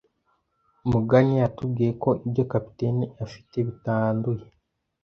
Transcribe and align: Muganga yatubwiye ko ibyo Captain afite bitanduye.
Muganga 0.91 1.35
yatubwiye 1.43 1.91
ko 2.03 2.09
ibyo 2.27 2.43
Captain 2.51 2.97
afite 3.25 3.55
bitanduye. 3.67 4.45